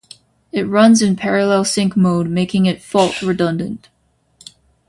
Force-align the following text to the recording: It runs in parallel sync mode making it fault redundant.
It 0.51 0.67
runs 0.67 1.03
in 1.03 1.15
parallel 1.15 1.63
sync 1.63 1.95
mode 1.95 2.27
making 2.27 2.65
it 2.65 2.81
fault 2.81 3.21
redundant. 3.21 3.89